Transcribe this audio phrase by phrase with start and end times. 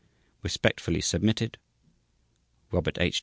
[0.41, 3.19] Respectfully submitted: /s/ ROBERT H.